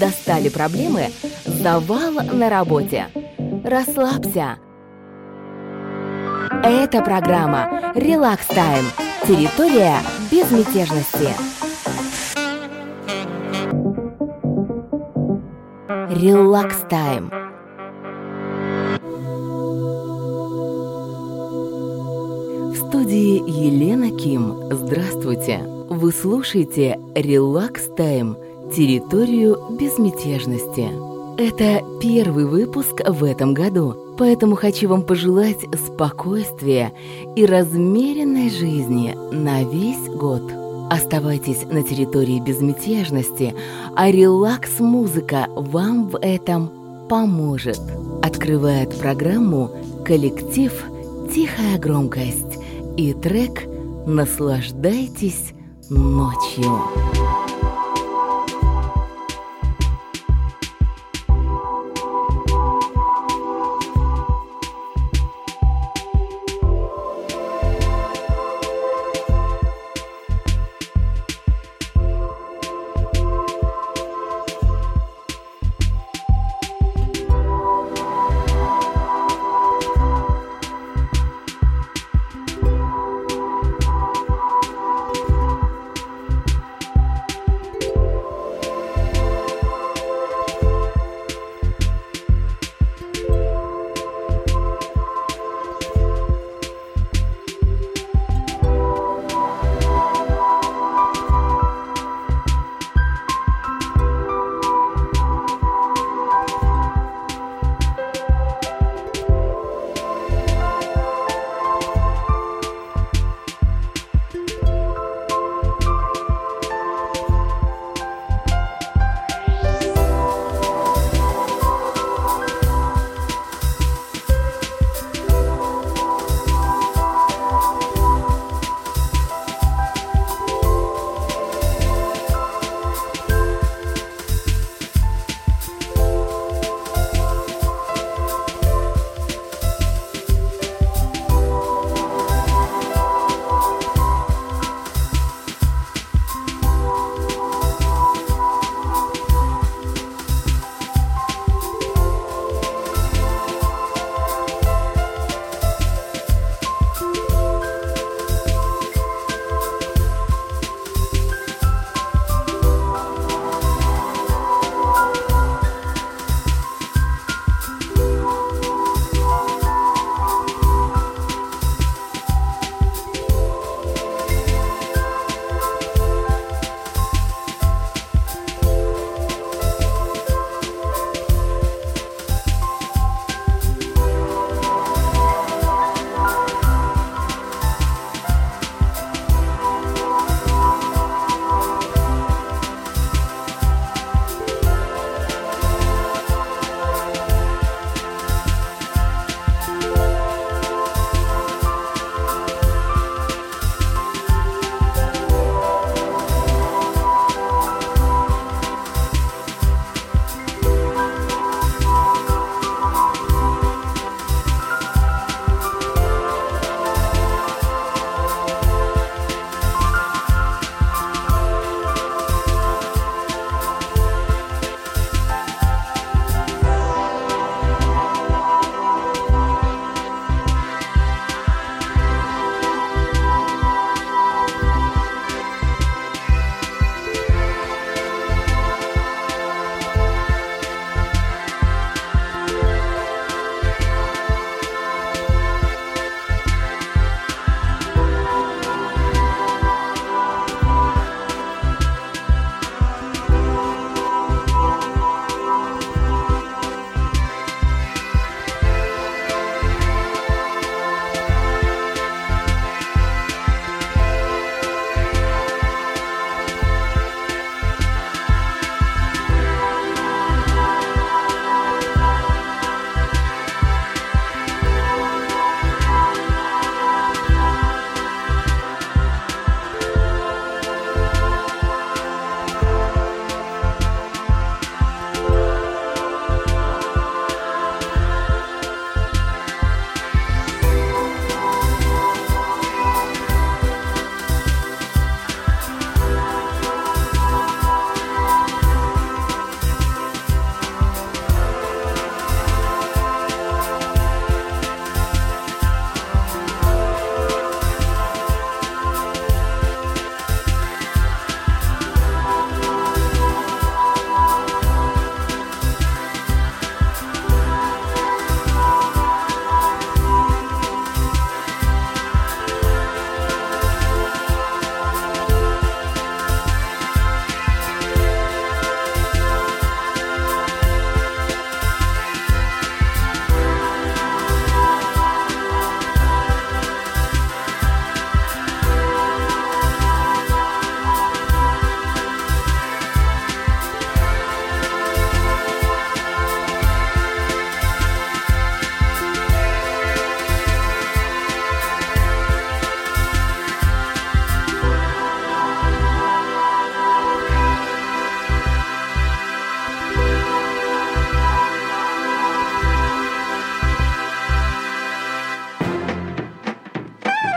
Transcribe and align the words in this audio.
Достали 0.00 0.48
проблемы? 0.48 1.10
Завал 1.44 2.12
на 2.32 2.48
работе. 2.48 3.06
Расслабься. 3.64 4.56
Это 6.62 7.02
программа 7.02 7.92
«Релакс 7.94 8.46
Тайм». 8.46 8.84
Территория 9.26 9.98
безмятежности. 10.30 11.28
Релакс 16.10 16.76
Тайм. 16.88 17.30
В 22.70 22.76
студии 22.76 23.42
Елена 23.48 24.10
Ким. 24.16 24.54
Здравствуйте. 24.70 25.60
Вы 25.88 26.12
слушаете 26.12 26.98
«Релакс 27.14 27.88
Тайм» 27.96 28.36
территорию 28.74 29.58
безмятежности. 29.70 30.88
Это 31.38 31.82
первый 32.00 32.44
выпуск 32.44 33.00
в 33.06 33.24
этом 33.24 33.54
году, 33.54 34.14
поэтому 34.18 34.56
хочу 34.56 34.88
вам 34.88 35.02
пожелать 35.02 35.60
спокойствия 35.86 36.92
и 37.34 37.46
размеренной 37.46 38.50
жизни 38.50 39.16
на 39.32 39.62
весь 39.64 40.08
год. 40.08 40.42
Оставайтесь 40.90 41.64
на 41.70 41.82
территории 41.82 42.40
безмятежности, 42.40 43.54
а 43.94 44.10
релакс-музыка 44.10 45.46
вам 45.54 46.08
в 46.08 46.18
этом 46.18 46.70
поможет. 47.08 47.80
Открывает 48.22 48.98
программу 48.98 49.70
коллектив 50.04 50.72
«Тихая 51.32 51.78
громкость» 51.78 52.58
и 52.96 53.12
трек 53.14 53.64
«Наслаждайтесь 54.06 55.52
ночью». 55.88 57.19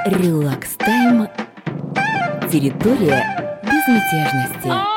Релакс 0.05 0.75
Тайм. 0.75 1.29
Территория 2.51 3.59
безмятежности. 3.63 4.92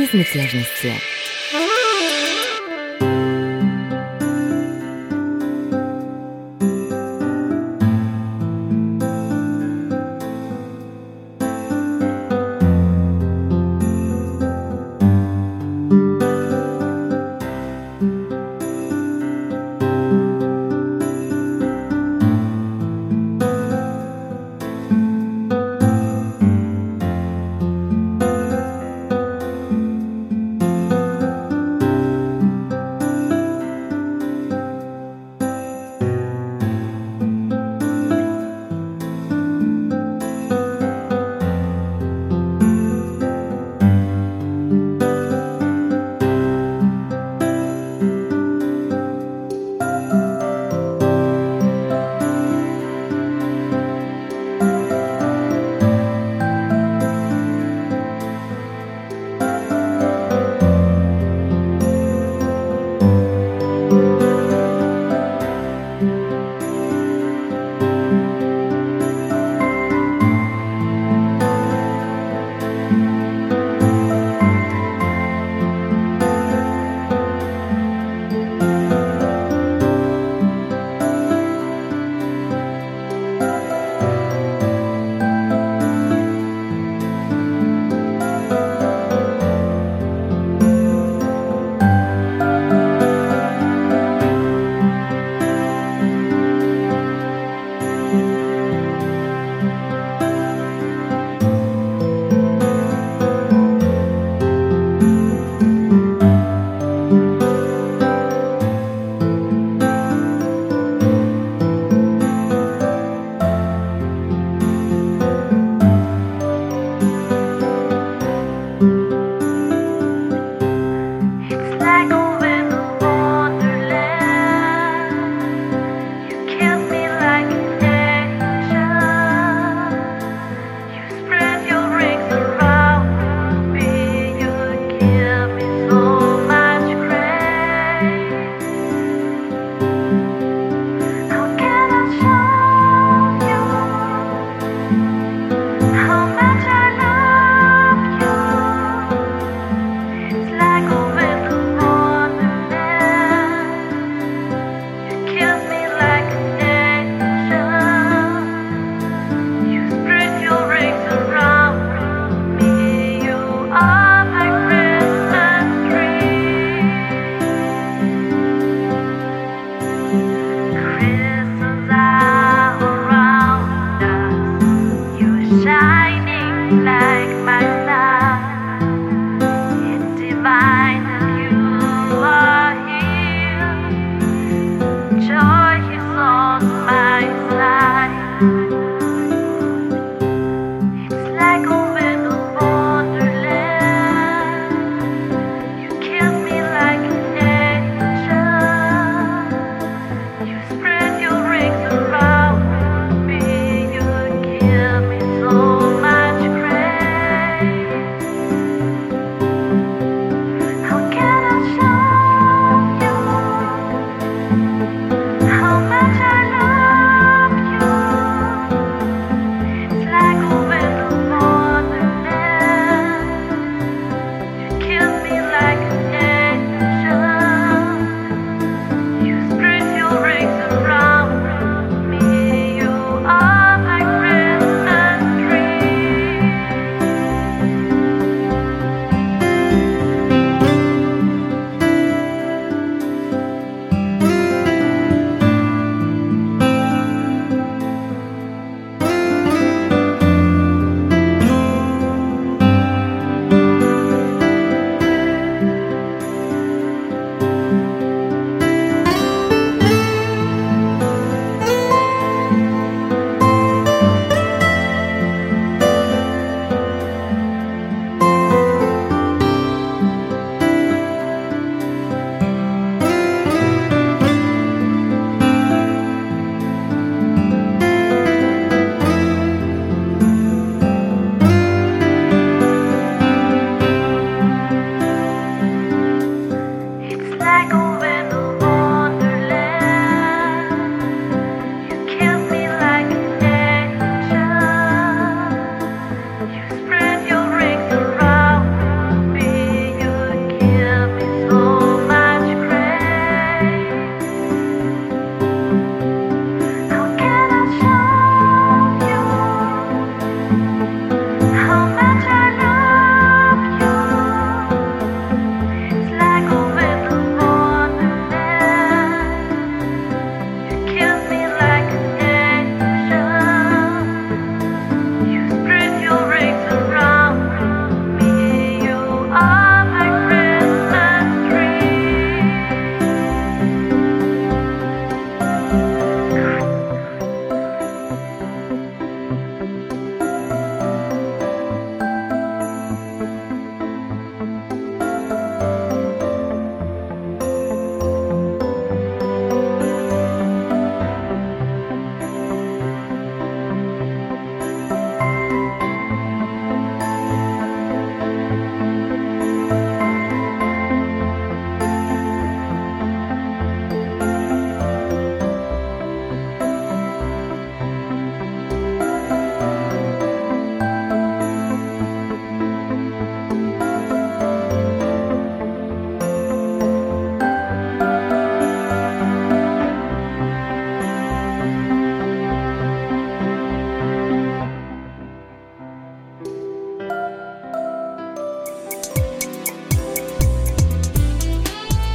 Безмятежности. 0.06 1.15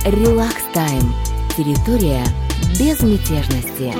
Релакс 0.04 0.62
Тайм. 0.72 1.14
Территория 1.54 2.24
безмятежности. 2.78 3.92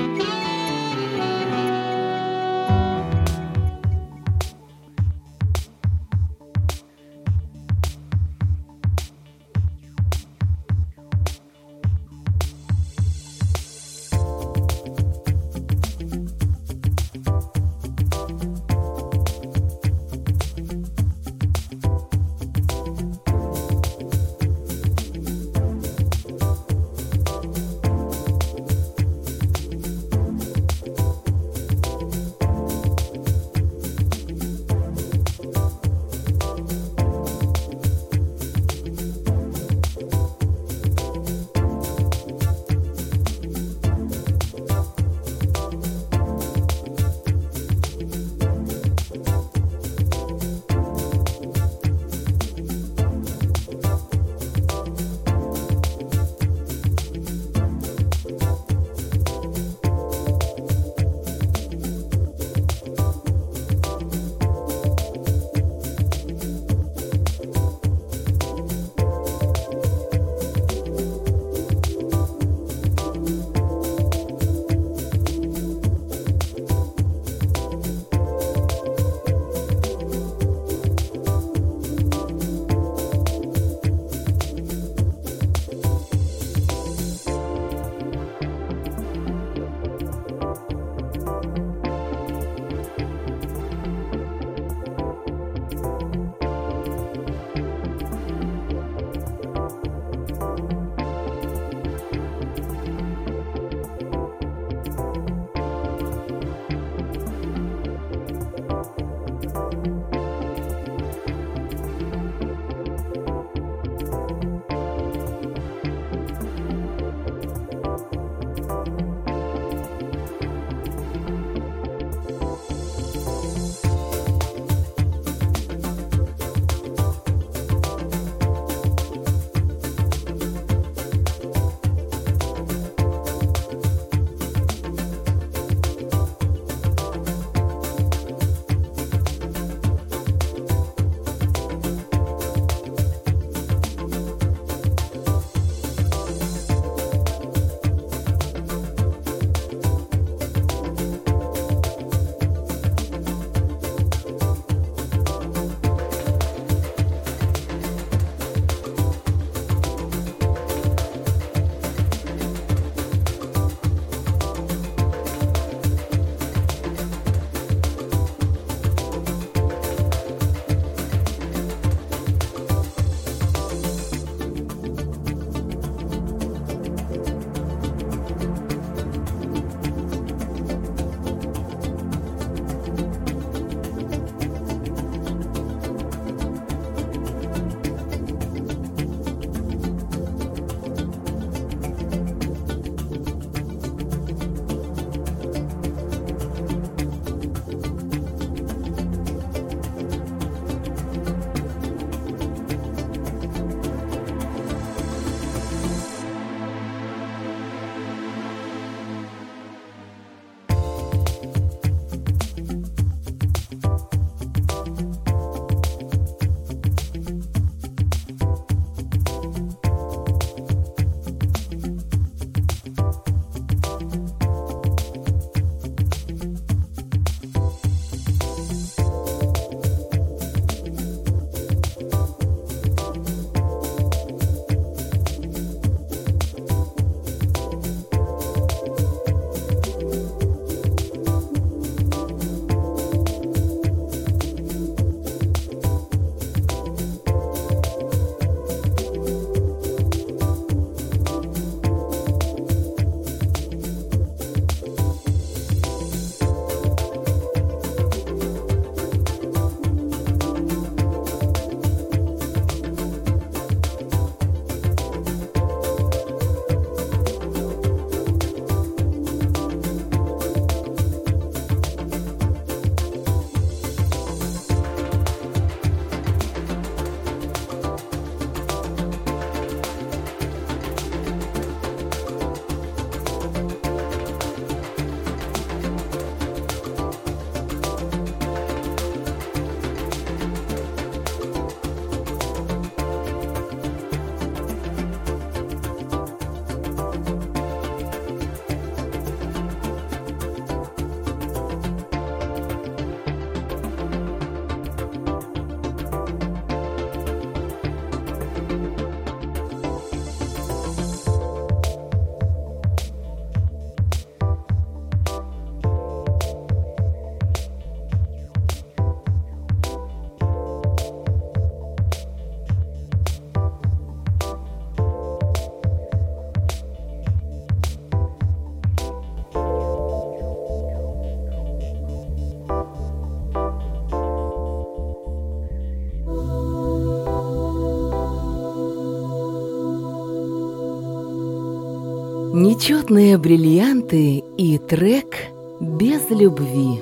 Нечетные 342.91 343.39
бриллианты 343.39 344.43
и 344.57 344.77
трек 344.79 345.37
без 345.79 346.29
любви. 346.29 346.99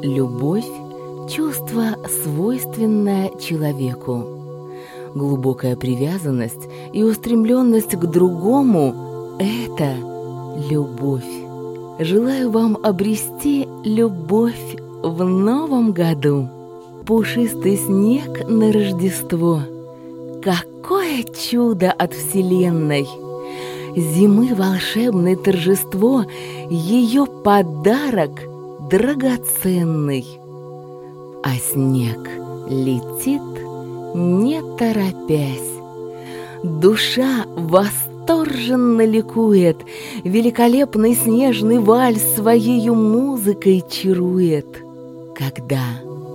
Любовь– 0.00 0.70
чувство, 1.28 1.96
свойственное 2.22 3.32
человеку. 3.40 4.24
Глубокая 5.16 5.74
привязанность 5.74 6.68
и 6.92 7.02
устремленность 7.02 7.96
к 7.96 8.06
другому– 8.06 8.94
это 9.40 9.96
любовь. 10.70 11.26
Желаю 11.98 12.52
вам 12.52 12.78
обрести 12.80 13.66
любовь 13.82 14.76
в 15.02 15.24
новом 15.24 15.90
году. 15.90 16.48
Пушистый 17.06 17.76
снег 17.76 18.48
на 18.48 18.70
Рождество. 18.70 19.62
Какое 20.40 21.24
чудо 21.24 21.90
от 21.90 22.12
Вселенной! 22.12 23.27
Зимы 23.98 24.54
волшебное 24.54 25.34
торжество, 25.34 26.24
ее 26.70 27.26
подарок 27.26 28.30
драгоценный. 28.88 30.24
А 31.42 31.56
снег 31.56 32.30
летит, 32.70 33.42
не 34.14 34.62
торопясь. 34.76 35.72
Душа 36.62 37.44
восторженно 37.56 39.04
ликует, 39.04 39.78
Великолепный 40.22 41.16
снежный 41.16 41.80
вальс 41.80 42.22
Своею 42.36 42.94
музыкой 42.94 43.82
чарует. 43.90 44.80
Когда 45.34 45.82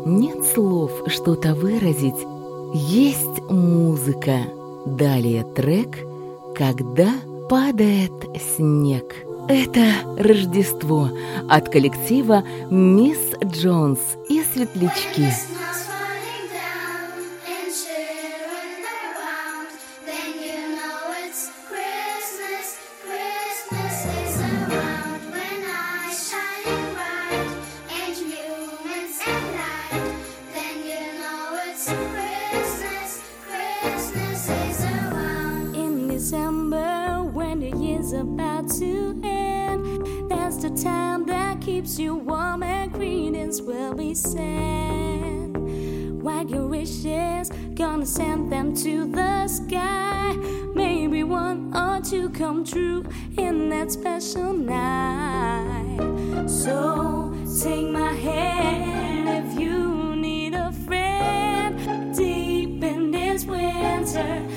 нет 0.05 0.43
слов 0.53 0.91
что-то 1.07 1.55
выразить, 1.55 2.27
Есть 2.73 3.41
музыка. 3.49 4.39
Далее 4.85 5.45
трек 5.55 5.99
«Когда 6.55 7.09
падает 7.49 8.13
снег». 8.55 9.15
Это 9.49 9.83
Рождество 10.17 11.09
от 11.49 11.67
коллектива 11.67 12.43
«Мисс 12.69 13.19
Джонс» 13.43 13.99
и 14.29 14.41
«Светлячки». 14.41 15.27
You 41.99 42.15
warm 42.15 42.63
and 42.63 42.91
greetings 42.91 43.61
will 43.61 43.93
be 43.93 44.15
sent. 44.15 45.57
What 46.23 46.49
your 46.49 46.65
wishes, 46.67 47.49
gonna 47.75 48.05
send 48.05 48.51
them 48.51 48.75
to 48.77 49.05
the 49.05 49.47
sky. 49.47 50.33
Maybe 50.73 51.23
one 51.23 51.75
or 51.75 52.01
two 52.01 52.29
come 52.29 52.63
true 52.63 53.03
in 53.37 53.69
that 53.69 53.91
special 53.91 54.53
night. 54.53 55.99
So 56.49 57.33
take 57.61 57.87
my 57.87 58.13
hand 58.13 59.29
if 59.29 59.59
you 59.59 60.15
need 60.15 60.53
a 60.55 60.71
friend 60.71 62.15
deep 62.15 62.83
in 62.83 63.11
this 63.11 63.45
winter. 63.45 64.52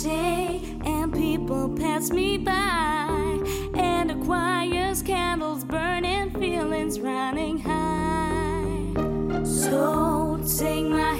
And 0.00 1.12
people 1.12 1.68
pass 1.68 2.10
me 2.10 2.38
by, 2.38 3.38
and 3.74 4.10
the 4.10 4.14
choir's 4.24 5.02
candles 5.02 5.64
burning, 5.64 6.30
feelings 6.30 6.98
running 6.98 7.58
high. 7.58 9.44
So 9.44 10.40
take 10.58 10.86
my 10.86 11.14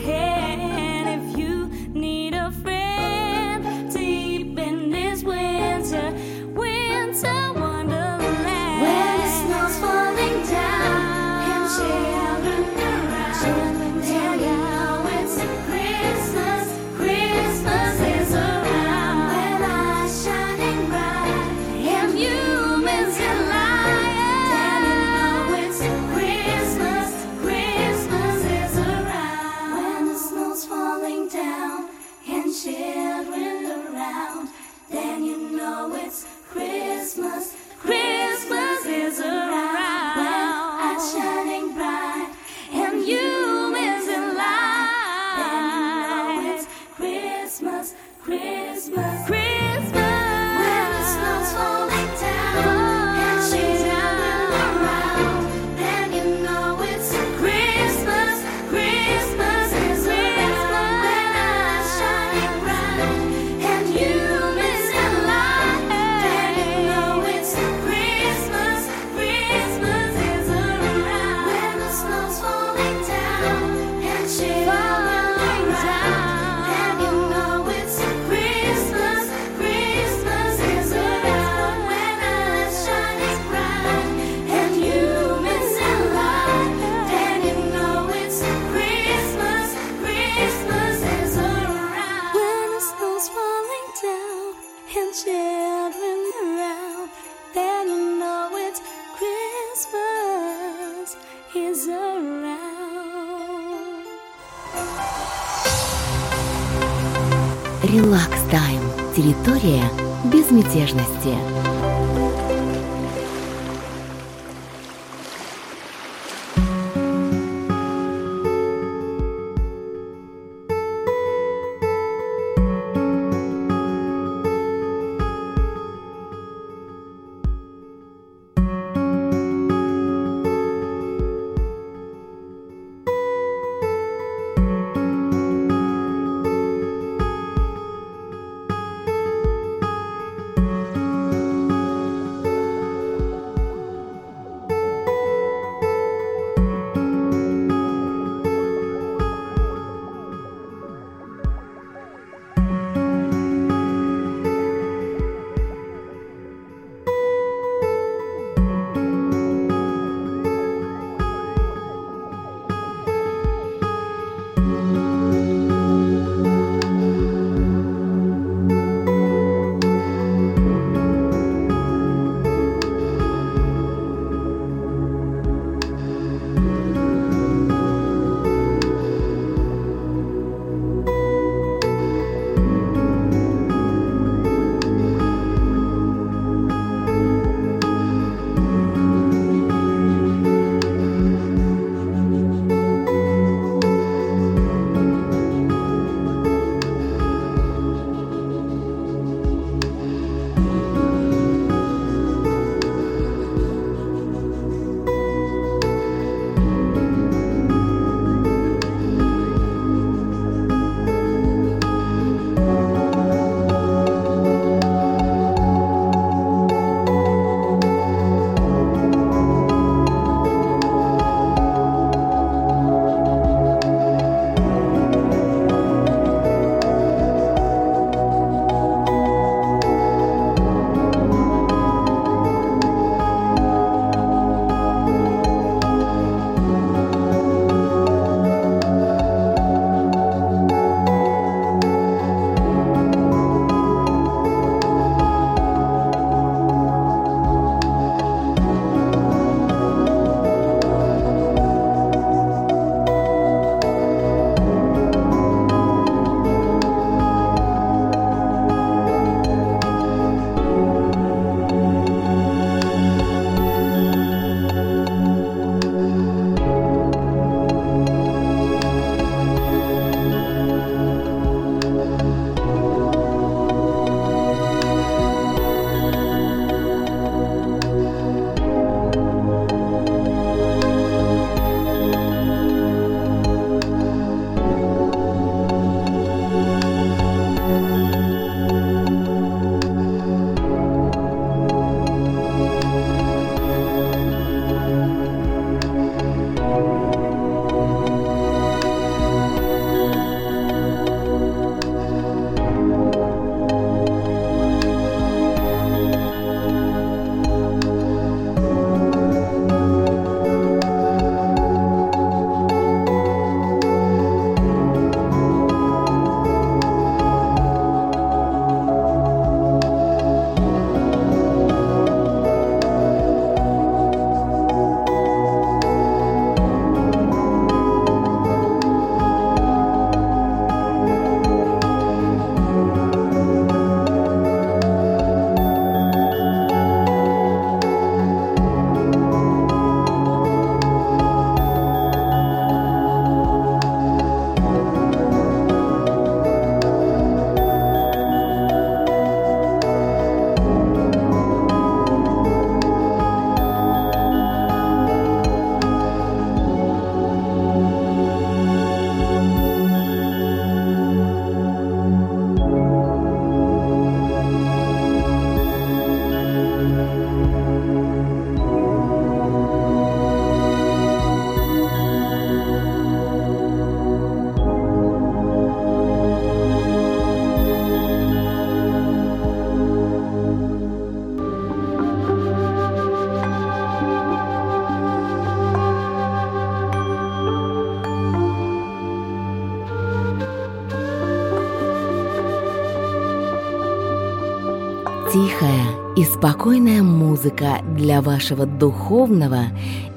Тихая 395.33 395.87
и 396.15 396.25
спокойная 396.25 397.03
музыка 397.03 397.79
для 397.97 398.21
вашего 398.21 398.67
духовного 398.67 399.63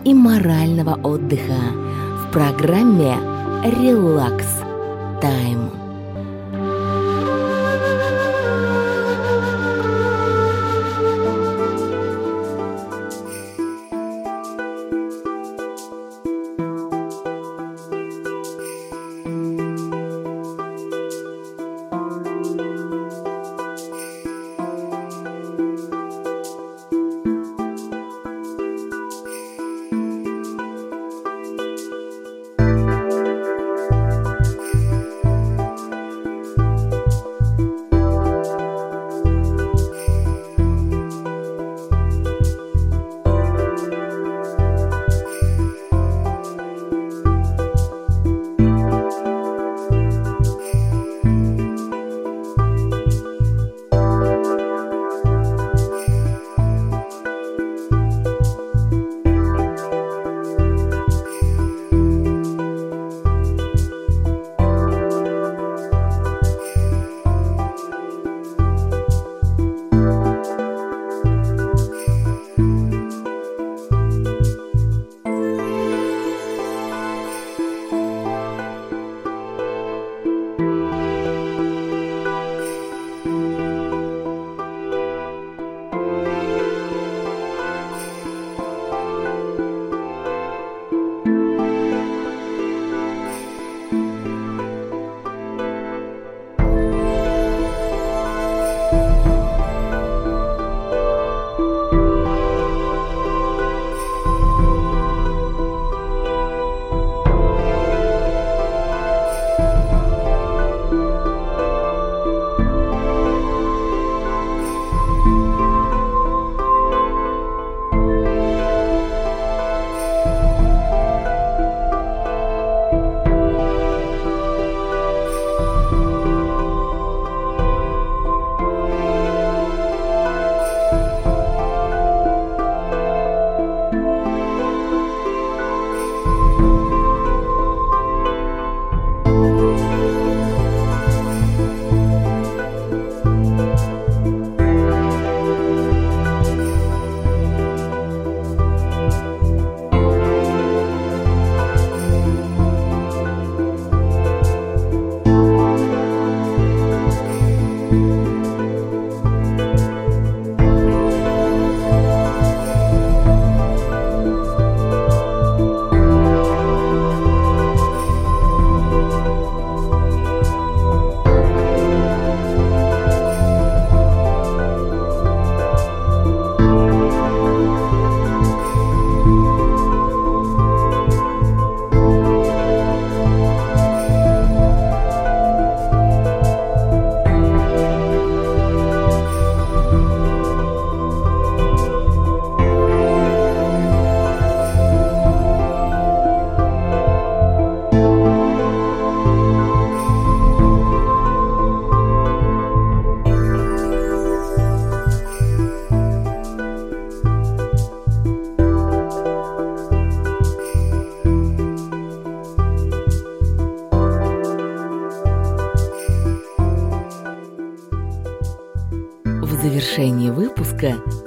и 0.03 0.13
морального 0.13 0.99
отдыха 1.01 1.61
в 2.21 2.33
программе 2.33 3.15
«Релакс 3.63 4.59
Тайм». 5.21 5.84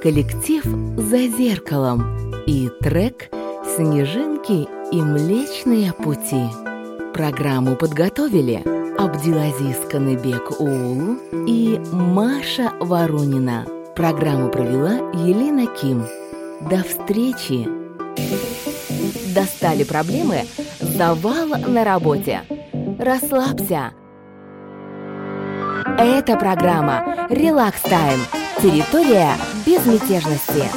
Коллектив 0.01 0.63
«За 0.97 1.17
зеркалом» 1.27 2.03
и 2.45 2.69
трек 2.81 3.29
«Снежинки 3.75 4.67
и 4.91 5.01
Млечные 5.01 5.93
пути». 5.93 6.43
Программу 7.13 7.75
подготовили 7.75 8.63
Абдилазиз 8.97 9.77
Каныбек 9.91 10.59
Уул 10.59 11.17
и 11.47 11.79
Маша 11.91 12.71
Воронина. 12.79 13.65
Программу 13.95 14.49
провела 14.49 15.11
Елена 15.13 15.67
Ким. 15.67 16.05
До 16.69 16.83
встречи! 16.83 17.67
Достали 19.33 19.83
проблемы? 19.83 20.43
Завал 20.79 21.47
на 21.67 21.83
работе. 21.83 22.41
Расслабься. 22.97 23.91
Это 25.97 26.37
программа 26.37 27.27
«Релакс 27.29 27.81
Тайм» 27.81 28.19
Территория 28.61 29.37
безмятежности. 29.65 30.69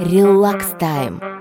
Релакс 0.00 0.66
тайм. 0.80 1.33